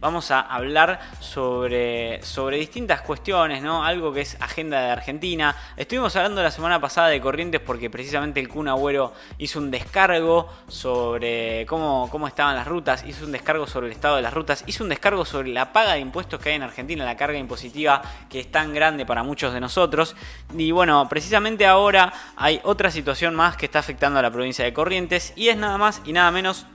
[0.00, 3.84] vamos a hablar sobre, sobre distintas cuestiones, ¿no?
[3.84, 5.54] Algo que es agenda de Argentina.
[5.76, 10.48] Estuvimos hablando la semana pasada de Corrientes porque precisamente el Kun Agüero hizo un descargo
[10.68, 14.64] sobre cómo, cómo estaban las rutas, hizo un descargo sobre el estado de las rutas,
[14.66, 18.02] hizo un descargo sobre la paga de impuestos que hay en Argentina, la carga impositiva
[18.28, 20.16] que es tan grande para muchos de nosotros.
[20.56, 24.72] Y bueno, precisamente ahora hay otra situación más que está afectando a la provincia de
[24.72, 26.66] Corrientes y es nada más y nada menos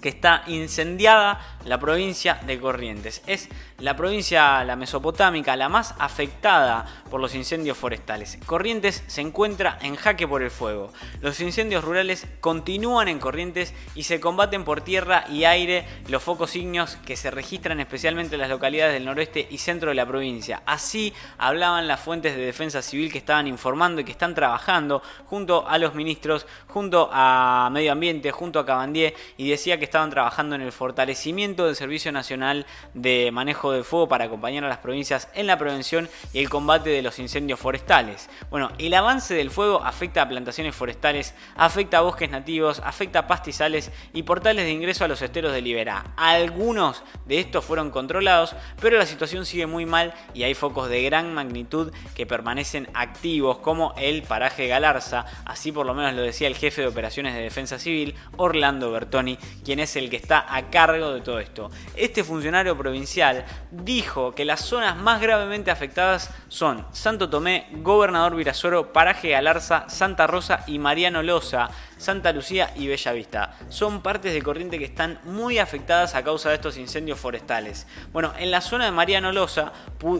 [0.00, 3.22] que está incendiada la provincia de Corrientes.
[3.26, 8.38] Es la provincia, la mesopotámica, la más afectada por los incendios forestales.
[8.46, 10.92] Corrientes se encuentra en jaque por el fuego.
[11.20, 16.50] Los incendios rurales continúan en Corrientes y se combaten por tierra y aire los focos
[16.50, 20.62] signos que se registran especialmente en las localidades del noroeste y centro de la provincia.
[20.66, 25.68] Así hablaban las fuentes de defensa civil que estaban informando y que están trabajando junto
[25.68, 30.54] a los ministros, junto a Medio Ambiente, junto a Cabandier y decía que estaban trabajando
[30.54, 35.28] en el fortalecimiento del Servicio Nacional de Manejo del Fuego para acompañar a las provincias
[35.34, 38.28] en la prevención y el combate de los incendios forestales.
[38.50, 43.26] Bueno, el avance del fuego afecta a plantaciones forestales, afecta a bosques nativos, afecta a
[43.26, 46.04] pastizales y portales de ingreso a los esteros de Liberá.
[46.16, 51.02] Algunos de estos fueron controlados, pero la situación sigue muy mal y hay focos de
[51.02, 56.48] gran magnitud que permanecen activos, como el paraje Galarza, así por lo menos lo decía
[56.48, 60.70] el jefe de operaciones de defensa civil, Orlando Bertoni, quien es el que está a
[60.70, 61.70] cargo de todo esto.
[61.96, 68.92] Este funcionario provincial dijo que las zonas más gravemente afectadas son Santo Tomé, Gobernador Virasoro,
[68.92, 73.54] Paraje Galarza, Santa Rosa y Mariano Loza, Santa Lucía y Bellavista.
[73.68, 77.86] Son partes de corriente que están muy afectadas a causa de estos incendios forestales.
[78.12, 79.72] Bueno, en la zona de Mariano Loza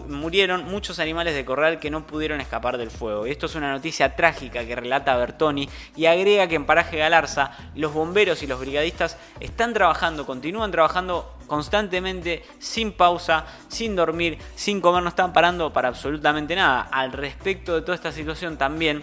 [0.09, 3.27] murieron muchos animales de corral que no pudieron escapar del fuego.
[3.27, 7.53] Y esto es una noticia trágica que relata Bertoni y agrega que en Paraje Galarza
[7.75, 14.81] los bomberos y los brigadistas están trabajando, continúan trabajando constantemente, sin pausa, sin dormir, sin
[14.81, 16.83] comer, no están parando para absolutamente nada.
[16.83, 19.03] Al respecto de toda esta situación también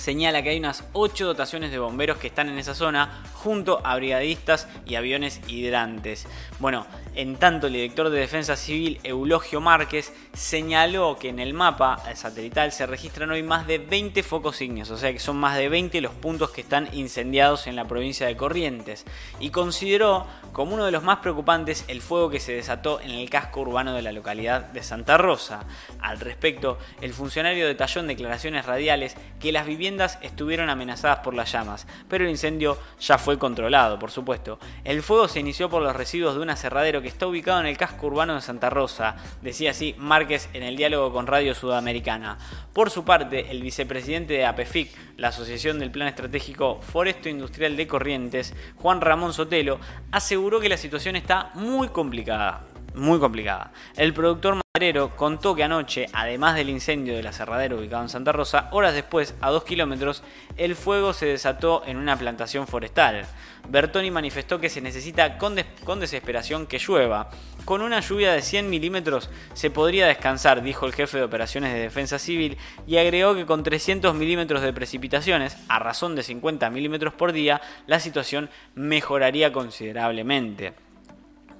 [0.00, 3.96] señala que hay unas 8 dotaciones de bomberos que están en esa zona junto a
[3.96, 6.26] brigadistas y aviones hidrantes.
[6.58, 12.02] Bueno, en tanto el director de Defensa Civil Eulogio Márquez señaló que en el mapa
[12.14, 15.68] satelital se registran hoy más de 20 focos ígneos, o sea que son más de
[15.68, 19.04] 20 los puntos que están incendiados en la provincia de Corrientes
[19.40, 23.30] y consideró como uno de los más preocupantes el fuego que se desató en el
[23.30, 25.64] casco urbano de la localidad de Santa Rosa.
[26.00, 31.52] Al respecto, el funcionario detalló en declaraciones radiales que las viviendas estuvieron amenazadas por las
[31.52, 34.58] llamas, pero el incendio ya fue controlado, por supuesto.
[34.84, 37.76] El fuego se inició por los residuos de un aserradero que está ubicado en el
[37.76, 42.38] casco urbano de Santa Rosa, decía así Márquez en el diálogo con Radio Sudamericana.
[42.72, 47.86] Por su parte, el vicepresidente de APEFIC, la Asociación del Plan Estratégico Foresto Industrial de
[47.86, 52.69] Corrientes, Juan Ramón Sotelo, aseguró que la situación está muy complicada.
[52.94, 53.72] Muy complicada.
[53.96, 58.68] El productor maderero contó que anoche, además del incendio del aserradero ubicado en Santa Rosa,
[58.72, 60.24] horas después, a dos kilómetros,
[60.56, 63.26] el fuego se desató en una plantación forestal.
[63.68, 67.30] Bertoni manifestó que se necesita con, con desesperación que llueva.
[67.64, 71.80] Con una lluvia de 100 milímetros se podría descansar, dijo el jefe de operaciones de
[71.80, 72.58] defensa civil,
[72.88, 77.60] y agregó que con 300 milímetros de precipitaciones, a razón de 50 milímetros por día,
[77.86, 80.89] la situación mejoraría considerablemente.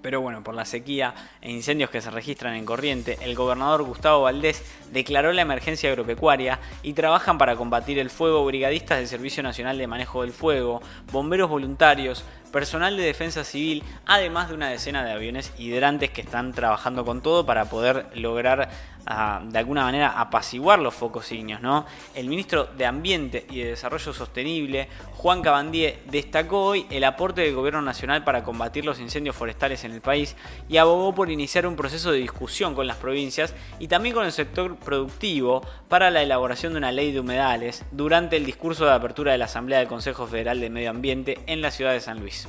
[0.02, 4.22] Pero bueno, por la sequía e incendios que se registran en Corriente, el gobernador Gustavo
[4.22, 8.44] Valdés declaró la emergencia agropecuaria y trabajan para combatir el fuego.
[8.44, 14.48] Brigadistas del Servicio Nacional de Manejo del Fuego, bomberos voluntarios, personal de defensa civil, además
[14.48, 18.70] de una decena de aviones hidrantes que están trabajando con todo para poder lograr
[19.06, 21.60] de alguna manera apaciguar los focos ígneos.
[21.60, 21.86] ¿no?
[22.14, 27.54] El ministro de Ambiente y de Desarrollo Sostenible, Juan Cabandier, destacó hoy el aporte del
[27.54, 30.36] gobierno nacional para combatir los incendios forestales en el país
[30.68, 34.32] y abogó por iniciar un proceso de discusión con las provincias y también con el
[34.32, 39.32] sector productivo para la elaboración de una ley de humedales durante el discurso de apertura
[39.32, 42.48] de la Asamblea del Consejo Federal de Medio Ambiente en la ciudad de San Luis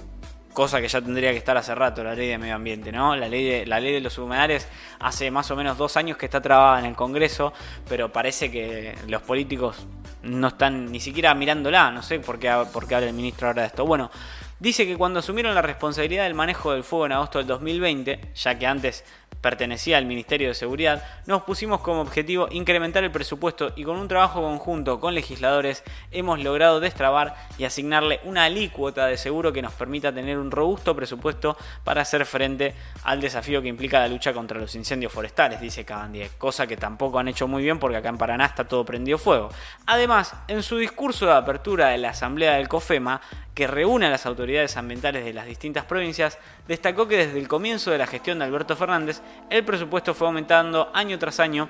[0.53, 3.15] cosa que ya tendría que estar hace rato, la ley de medio ambiente, ¿no?
[3.15, 4.67] La ley de, la ley de los humedales
[4.99, 7.53] hace más o menos dos años que está trabada en el Congreso,
[7.87, 9.85] pero parece que los políticos
[10.23, 13.63] no están ni siquiera mirándola, no sé por qué, por qué habla el ministro ahora
[13.63, 13.85] de esto.
[13.85, 14.11] Bueno,
[14.59, 18.59] dice que cuando asumieron la responsabilidad del manejo del fuego en agosto del 2020, ya
[18.59, 19.03] que antes
[19.41, 24.07] pertenecía al Ministerio de Seguridad, nos pusimos como objetivo incrementar el presupuesto y con un
[24.07, 29.73] trabajo conjunto con legisladores hemos logrado destrabar y asignarle una alícuota de seguro que nos
[29.73, 34.59] permita tener un robusto presupuesto para hacer frente al desafío que implica la lucha contra
[34.59, 38.17] los incendios forestales, dice Cabandier, cosa que tampoco han hecho muy bien porque acá en
[38.17, 39.49] Paraná está todo prendido fuego.
[39.85, 43.21] Además, en su discurso de apertura de la Asamblea del COFEMA,
[43.61, 47.91] que reúne a las autoridades ambientales de las distintas provincias, destacó que desde el comienzo
[47.91, 49.21] de la gestión de Alberto Fernández,
[49.51, 51.69] el presupuesto fue aumentando año tras año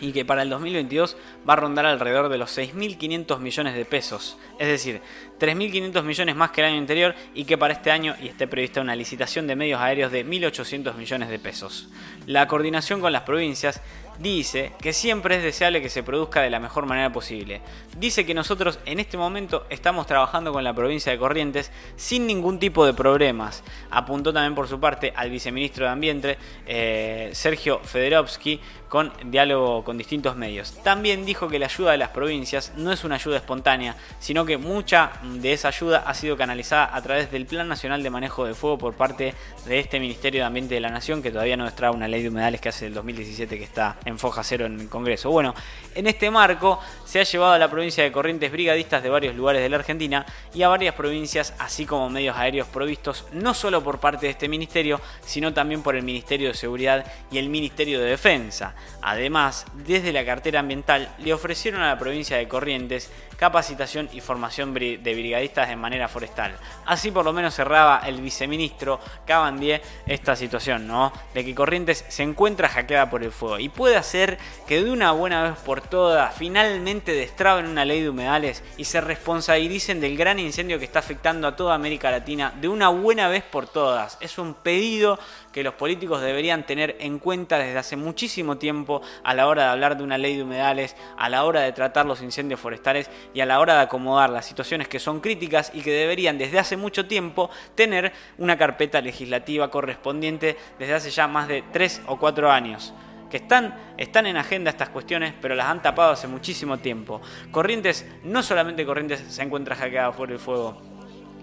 [0.00, 1.16] y que para el 2022
[1.48, 5.02] va a rondar alrededor de los 6.500 millones de pesos, es decir,
[5.38, 8.80] 3.500 millones más que el año anterior y que para este año y esté prevista
[8.80, 11.90] una licitación de medios aéreos de 1.800 millones de pesos.
[12.26, 13.80] La coordinación con las provincias
[14.18, 17.60] dice que siempre es deseable que se produzca de la mejor manera posible.
[17.98, 22.58] Dice que nosotros en este momento estamos trabajando con la provincia de Corrientes sin ningún
[22.58, 23.62] tipo de problemas.
[23.90, 28.60] Apuntó también por su parte al viceministro de Ambiente, eh, Sergio Federovsky,
[28.94, 30.80] con diálogo con distintos medios.
[30.84, 34.56] También dijo que la ayuda de las provincias no es una ayuda espontánea, sino que
[34.56, 38.54] mucha de esa ayuda ha sido canalizada a través del Plan Nacional de Manejo de
[38.54, 39.34] Fuego por parte
[39.66, 42.28] de este Ministerio de Ambiente de la Nación, que todavía no destraba una ley de
[42.28, 45.30] humedales que hace del 2017 que está en foja cero en el Congreso.
[45.30, 45.54] Bueno,
[45.94, 49.62] en este marco se ha llevado a la provincia de Corrientes brigadistas de varios lugares
[49.62, 54.00] de la Argentina y a varias provincias, así como medios aéreos provistos no solo por
[54.00, 58.10] parte de este ministerio, sino también por el Ministerio de Seguridad y el Ministerio de
[58.10, 58.74] Defensa.
[59.02, 64.72] Además, desde la cartera ambiental le ofrecieron a la provincia de Corrientes capacitación y formación
[64.74, 66.56] de brigadistas de manera forestal.
[66.86, 71.12] Así por lo menos cerraba el viceministro Cabandier esta situación, ¿no?
[71.34, 75.12] De que Corrientes se encuentra hackeada por el fuego y puede hacer que de una
[75.12, 80.38] buena vez por todas finalmente destraben una ley de humedales y se responsabilicen del gran
[80.38, 84.18] incendio que está afectando a toda América Latina de una buena vez por todas.
[84.20, 85.18] Es un pedido
[85.52, 89.68] que los políticos deberían tener en cuenta desde hace muchísimo tiempo a la hora de
[89.68, 93.40] hablar de una ley de humedales, a la hora de tratar los incendios forestales y
[93.40, 96.76] a la hora de acomodar las situaciones que son críticas y que deberían desde hace
[96.76, 102.50] mucho tiempo tener una carpeta legislativa correspondiente desde hace ya más de 3 o 4
[102.50, 102.92] años
[103.30, 107.20] que están, están en agenda estas cuestiones, pero las han tapado hace muchísimo tiempo.
[107.50, 110.80] Corrientes, no solamente Corrientes se encuentra hackeada por el fuego,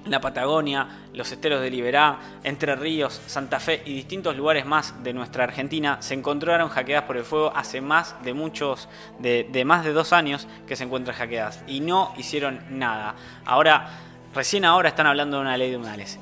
[0.06, 5.14] la Patagonia, los esteros de Liberá, Entre Ríos, Santa Fe y distintos lugares más de
[5.14, 8.90] nuestra Argentina se encontraron hackeadas por el fuego hace más de muchos,
[9.20, 13.16] de, de más de dos años que se encuentran hackeadas y no hicieron nada.
[13.46, 13.90] Ahora,
[14.34, 16.20] recién ahora están hablando de una ley de humedales.